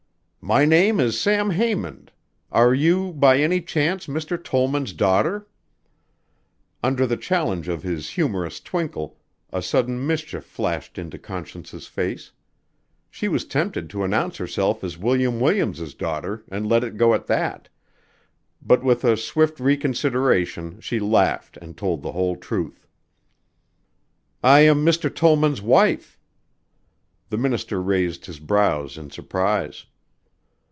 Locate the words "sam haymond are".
1.21-2.73